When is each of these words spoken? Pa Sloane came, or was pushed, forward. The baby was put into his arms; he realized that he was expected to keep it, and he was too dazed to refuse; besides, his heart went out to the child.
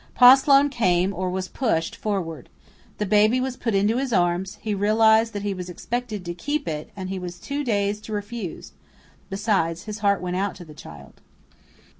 Pa 0.15 0.33
Sloane 0.33 0.69
came, 0.71 1.13
or 1.13 1.29
was 1.29 1.47
pushed, 1.47 1.95
forward. 1.95 2.49
The 2.97 3.05
baby 3.05 3.39
was 3.39 3.55
put 3.55 3.75
into 3.75 3.97
his 3.97 4.11
arms; 4.11 4.57
he 4.59 4.73
realized 4.73 5.31
that 5.33 5.43
he 5.43 5.53
was 5.53 5.69
expected 5.69 6.25
to 6.25 6.33
keep 6.33 6.67
it, 6.67 6.89
and 6.95 7.09
he 7.09 7.19
was 7.19 7.37
too 7.37 7.63
dazed 7.63 8.03
to 8.05 8.13
refuse; 8.13 8.71
besides, 9.29 9.83
his 9.83 9.99
heart 9.99 10.19
went 10.19 10.37
out 10.37 10.55
to 10.55 10.65
the 10.65 10.73
child. 10.73 11.21